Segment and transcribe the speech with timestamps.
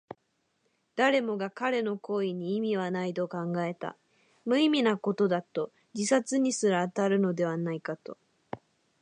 [0.95, 3.99] 誰もが彼の行為に意味はないと考えた。
[4.45, 8.17] 無意味なことだと、自殺にすら当たるのではないかと。